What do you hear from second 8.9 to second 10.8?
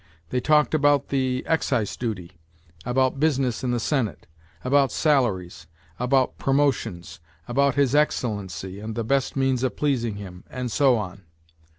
the best means of pleasing him, and